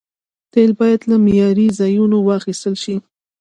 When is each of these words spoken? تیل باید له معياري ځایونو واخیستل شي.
تیل 0.51 0.71
باید 0.79 1.01
له 1.09 1.15
معياري 1.25 1.67
ځایونو 1.79 2.17
واخیستل 2.29 2.75
شي. 2.83 2.95